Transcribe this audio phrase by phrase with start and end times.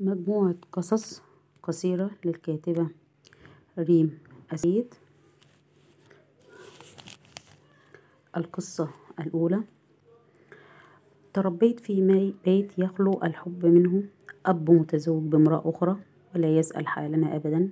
[0.00, 1.22] مجموعة قصص
[1.62, 2.88] قصيرة للكاتبة
[3.78, 4.18] ريم
[4.54, 4.94] أسيد.
[8.36, 8.88] القصة
[9.20, 9.60] الأولى.
[11.32, 14.02] تربيت في بيت يخلو الحب منه.
[14.46, 15.96] أب متزوج بامرأة أخرى
[16.34, 17.68] ولا يسأل حالنا أبدا.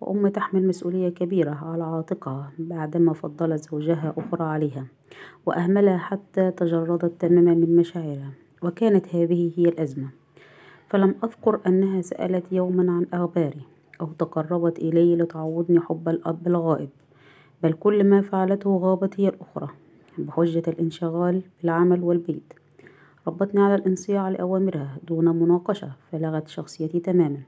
[0.00, 4.86] وأم تحمل مسؤولية كبيرة على عاتقها بعدما فضلت زوجها أخرى عليها.
[5.46, 8.32] وأهملها حتى تجردت تماما من مشاعرها.
[8.62, 10.08] وكانت هذه هي الأزمة.
[10.88, 13.62] فلم أذكر أنها سألت يوما عن أخباري
[14.00, 16.88] أو تقربت إلي لتعوضني حب الأب الغائب
[17.62, 19.68] بل كل ما فعلته غابت هي الأخرى
[20.18, 22.52] بحجة الانشغال بالعمل والبيت.
[23.26, 27.40] ربتني على الانصياع لأوامرها دون مناقشة فلغت شخصيتي تماما.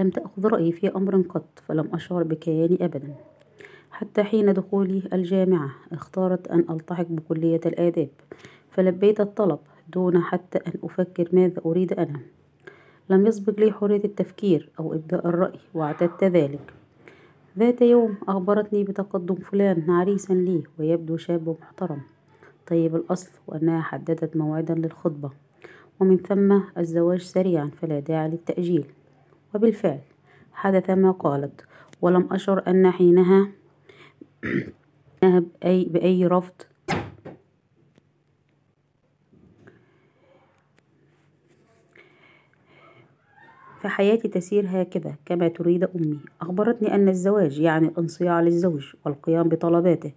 [0.00, 3.14] لم تأخذ رأيي في أمر قط فلم أشعر بكياني أبدا.
[3.90, 8.08] حتى حين دخولي الجامعة اختارت أن ألتحق بكلية الآداب
[8.70, 9.58] فلبيت الطلب
[9.94, 12.20] دون حتى أن أفكر ماذا أريد أنا.
[13.10, 16.72] لم يسبق لي حرية التفكير أو إبداء الرأي واعتدت ذلك.
[17.58, 22.00] ذات يوم أخبرتني بتقدم فلان عريسا لي ويبدو شاب محترم.
[22.66, 25.30] طيب الأصل وأنها حددت موعدا للخطبة
[26.00, 28.84] ومن ثم الزواج سريعا فلا داعي للتأجيل.
[29.54, 30.00] وبالفعل
[30.52, 31.64] حدث ما قالت
[32.02, 33.48] ولم أشعر أن حينها
[35.22, 36.52] بأي, بأي رفض
[43.82, 46.18] فحياتي تسير هكذا كما تريد أمي.
[46.40, 50.12] أخبرتني أن الزواج يعني الانصياع للزوج والقيام بطلباته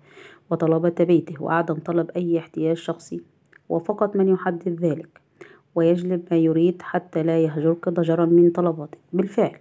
[0.49, 3.21] وطلبات بيته وعدم طلب أي احتياج شخصي
[3.69, 5.21] وفقط من يحدد ذلك
[5.75, 9.57] ويجلب ما يريد حتى لا يهجرك ضجرا من طلباتك بالفعل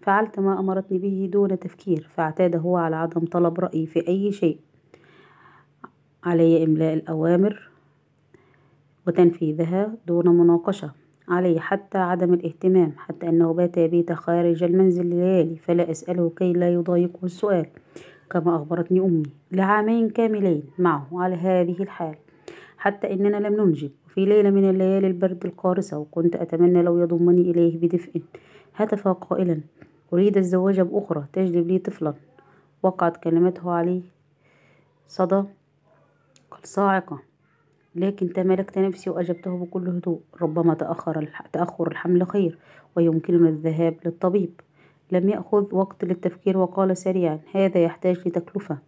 [0.00, 4.58] فعلت ما أمرتني به دون تفكير فاعتاد هو على عدم طلب رأيي في أي شيء.
[6.24, 7.70] علي إملاء الأوامر
[9.06, 10.90] وتنفيذها دون مناقشة.
[11.28, 16.74] علي حتى عدم الاهتمام حتى أنه بات يبيت خارج المنزل ليالي فلا أسأله كي لا
[16.74, 17.66] يضايقه السؤال.
[18.30, 19.22] كما أخبرتني أمي
[19.52, 22.14] لعامين كاملين معه على هذه الحال.
[22.78, 27.78] حتى إننا لم ننجب وفي ليلة من الليالي البرد القارصة وكنت أتمنى لو يضمني إليه
[27.78, 28.22] بدفء.
[28.74, 29.60] هتف قائلا
[30.12, 32.14] أريد الزواج بأخرى تجلب لي طفلا.
[32.82, 34.02] وقعت كلمته عليه.
[35.08, 35.42] صدى.
[36.50, 37.27] كالصاعقة
[37.94, 40.20] لكن تمالكت نفسي وأجبته بكل هدوء.
[40.42, 42.58] ربما تأخر تأخر الحمل خير
[42.96, 44.50] ويمكننا الذهاب للطبيب.
[45.12, 48.78] لم يأخذ وقت للتفكير وقال سريعا هذا يحتاج لتكلفة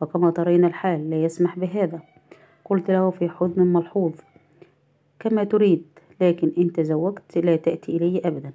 [0.00, 2.00] وكما ترين الحال لا يسمح بهذا.
[2.64, 4.12] قلت له في حزن ملحوظ
[5.18, 5.82] كما تريد
[6.20, 8.52] لكن إن تزوجت لا تأتي إلي أبدا.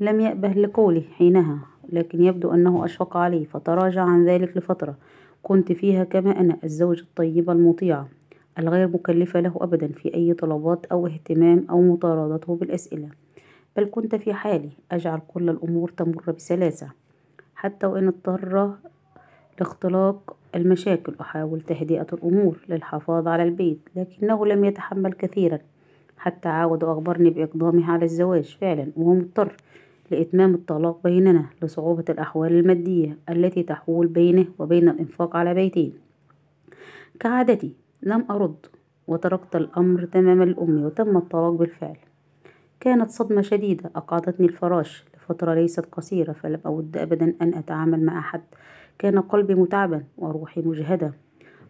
[0.00, 1.58] لم يأبه لقولي حينها
[1.92, 4.96] لكن يبدو أنه أشفق علي فتراجع عن ذلك لفترة.
[5.42, 8.08] كنت فيها كما أنا الزوجة الطيبة المطيعة
[8.58, 13.08] الغير مكلفة له أبدا في أي طلبات أو اهتمام أو مطاردته بالأسئلة.
[13.76, 16.90] بل كنت في حالي أجعل كل الأمور تمر بسلاسة
[17.54, 18.72] حتى وإن اضطر
[19.60, 25.58] لاختلاق المشاكل أحاول تهدئة الأمور للحفاظ على البيت لكنه لم يتحمل كثيرا
[26.18, 29.56] حتى عاود أخبرني بإقدامه على الزواج فعلا وهو مضطر
[30.10, 35.92] لإتمام الطلاق بيننا لصعوبة الأحوال المادية التي تحول بينه وبين الإنفاق على بيتين.
[37.20, 37.72] كعادتي
[38.02, 38.66] لم أرد
[39.08, 41.96] وتركت الأمر تماما لأمي وتم الطلاق بالفعل.
[42.80, 48.40] كانت صدمة شديدة أقعدتني الفراش لفترة ليست قصيرة فلم أود أبدا أن أتعامل مع أحد.
[48.98, 51.12] كان قلبي متعبا وروحي مجهدة.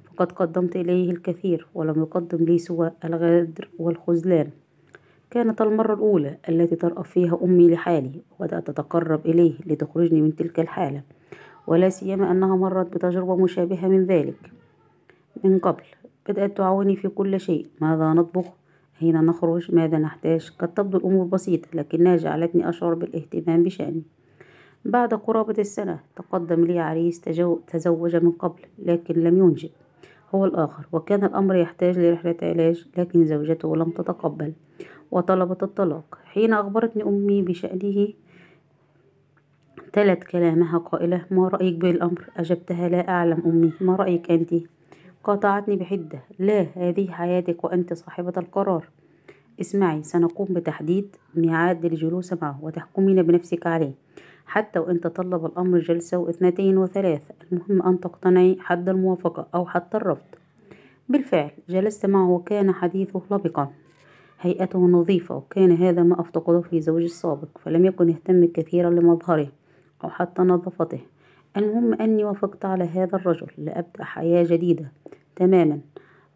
[0.05, 4.51] فقد قدمت إليه الكثير ولم يقدم لي سوى الغدر والخذلان.
[5.31, 11.03] كانت المرة الأولى التي ترأف فيها أمي لحالي وبدأت تتقرب إليه لتخرجني من تلك الحالة.
[11.67, 14.53] ولا سيما أنها مرت بتجربة مشابهة من ذلك.
[15.45, 15.85] من قبل
[16.29, 17.67] بدأت تعاوني في كل شيء.
[17.81, 18.47] ماذا نطبخ؟
[19.03, 24.03] أين نخرج؟ ماذا نحتاج؟ قد تبدو الأمور بسيطة لكنها جعلتني أشعر بالاهتمام بشأني.
[24.85, 27.21] بعد قرابة السنة تقدم لي عريس
[27.67, 29.71] تزوج من قبل لكن لم ينجب.
[30.35, 34.53] هو الآخر وكان الأمر يحتاج لرحلة علاج لكن زوجته لم تتقبل
[35.11, 36.19] وطلبت الطلاق.
[36.25, 38.09] حين أخبرتني أمي بشأنه
[39.93, 44.55] تلت كلامها قائلة ما رأيك بالأمر؟ أجبتها لا أعلم أمي ما رأيك أنت؟
[45.29, 46.23] قاطعتني بحدة.
[46.39, 48.89] لا هذه حياتك وأنت صاحبة القرار.
[49.61, 53.93] اسمعي سنقوم بتحديد ميعاد للجلوس معه وتحكمين بنفسك عليه.
[54.47, 60.27] حتى وإن تطلب الأمر جلسة واثنتين وثلاث المهم أن تقتنعي حد الموافقة أو حتى الرفض.
[61.09, 63.71] بالفعل جلست معه وكان حديثه لبقا.
[64.41, 69.49] هيئته نظيفة وكان هذا ما أفتقده في زوجي السابق فلم يكن يهتم كثيرا لمظهره
[70.05, 71.01] أو حتى نظافته.
[71.59, 74.93] المهم أني وافقت على هذا الرجل لأبدأ حياة جديدة.
[75.37, 75.81] تماما.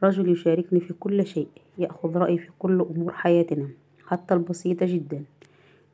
[0.02, 1.48] رجل يشاركني في كل شيء
[1.78, 3.68] يأخذ رأيي في كل أمور حياتنا
[4.06, 5.24] حتى البسيطة جدا.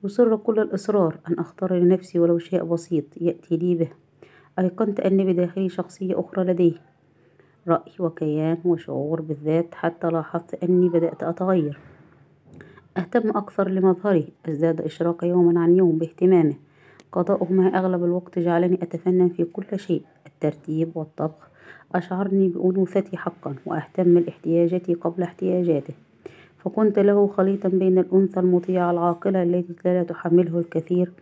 [0.04, 3.88] يصر كل الإصرار أن أختار لنفسي ولو شيء بسيط يأتي لي به.
[4.58, 6.74] أيقنت أن بداخلي شخصية أخرى لديه.
[7.68, 11.78] رأي وكيان وشعور بالذات حتى لاحظت أني بدأت أتغير.
[12.96, 16.54] أهتم أكثر لمظهري أزداد إشراقا يوما عن يوم باهتمامه.
[17.12, 21.48] قضاؤه معي أغلب الوقت جعلني أتفنن في كل شيء الترتيب والطبخ.
[21.94, 25.94] أشعرني بأنوثتي حقا وأهتم لاحتياجاتي قبل احتياجاته.
[26.58, 31.12] فكنت له خليطا بين الأنثى المطيعة العاقلة التي لا تحمله الكثير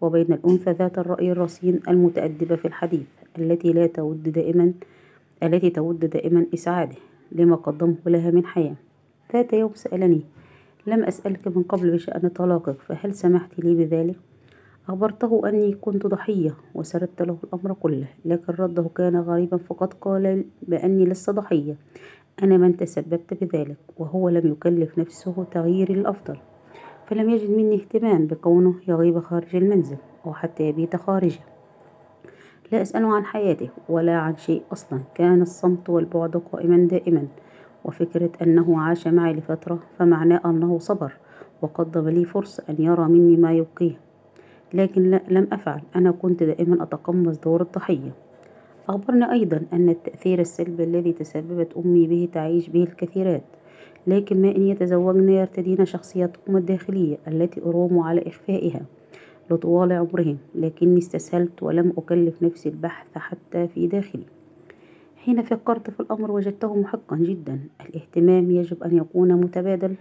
[0.00, 3.06] وبين الأنثى ذات الرأي الرصين المتأدبة في الحديث
[3.38, 4.72] التي لا تود دائما
[5.42, 6.96] التي تود دائما إسعاده
[7.32, 8.74] لما قدمه لها من حياة.
[9.32, 10.20] ذات يوم سألني
[10.86, 14.16] لم أسألك من قبل بشأن طلاقك فهل سمحت لي بذلك؟
[14.88, 21.04] أخبرته أني كنت ضحية وسردت له الأمر كله لكن رده كان غريبا فقد قال بأني
[21.04, 21.76] لست ضحية.
[22.42, 26.36] أنا من تسببت بذلك وهو لم يكلف نفسه تغييري للأفضل
[27.06, 29.96] فلم يجد مني اهتمام بكونه يغيب خارج المنزل
[30.26, 31.40] أو حتى يبيت خارجه.
[32.72, 35.00] لا أسأله عن حياته ولا عن شيء أصلا.
[35.14, 37.26] كان الصمت والبعد قائما دائما
[37.84, 41.12] وفكرة أنه عاش معي لفترة فمعناه أنه صبر.
[41.62, 44.05] وقدم لي فرصة أن يرى مني ما يبقيه.
[44.74, 45.80] لكن لم أفعل.
[45.96, 48.12] أنا كنت دائما أتقمص دور الضحية.
[48.88, 53.42] أخبرني أيضا أن التأثير السلبي الذي تسببت أمي به تعيش به الكثيرات
[54.06, 58.82] لكن ما إن يتزوجن يرتدين شخصيتهم الداخلية التي أروم على إخفائها
[59.50, 64.24] لطوال عمرهم لكني استسهلت ولم أكلف نفسي البحث حتى في داخلي.
[65.16, 67.60] حين فكرت في الأمر وجدته محقا جدا.
[67.80, 69.94] الاهتمام يجب أن يكون متبادل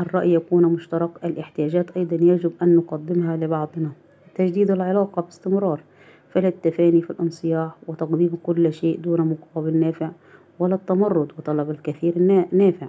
[0.00, 3.90] الرأي يكون مشترك الاحتياجات أيضا يجب أن نقدمها لبعضنا.
[4.34, 5.80] تجديد العلاقة باستمرار
[6.28, 10.10] فلا التفاني في الانصياع وتقديم كل شيء دون مقابل نافع
[10.58, 12.18] ولا التمرد وطلب الكثير
[12.52, 12.86] نافع.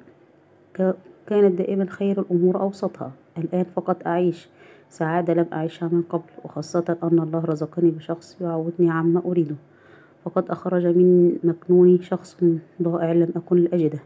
[1.27, 3.11] كانت دائما خير الأمور أوسطها.
[3.37, 4.47] الآن فقط أعيش
[4.89, 9.55] سعادة لم أعيشها من قبل وخاصة أن الله رزقني بشخص يعودني عما أريده.
[10.25, 12.37] فقد أخرج من مكنوني شخص
[12.81, 13.99] ضائع لم أكن لأجده.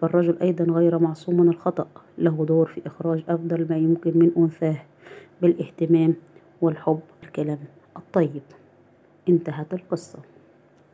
[0.00, 1.86] فالرجل أيضا غير معصوم من الخطأ.
[2.18, 4.82] له دور في إخراج أفضل ما يمكن من أنثاه
[5.42, 6.14] بالاهتمام
[6.60, 7.00] والحب.
[7.22, 7.58] الكلام
[7.96, 8.42] الطيب.
[9.28, 10.18] انتهت القصة.